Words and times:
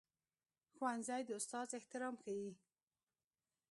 ښوونځی 0.75 1.21
د 1.25 1.29
استاد 1.39 1.67
احترام 1.79 2.15
ښيي 2.23 2.49